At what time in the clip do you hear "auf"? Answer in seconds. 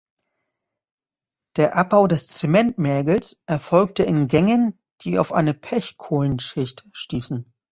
5.19-5.31